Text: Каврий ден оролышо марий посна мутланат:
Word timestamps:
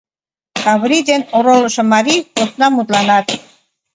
Каврий 0.63 1.03
ден 1.09 1.21
оролышо 1.37 1.83
марий 1.93 2.21
посна 2.35 2.67
мутланат: 2.69 3.27